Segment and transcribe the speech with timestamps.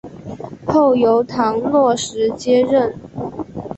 [0.65, 2.91] 后由唐若时接任。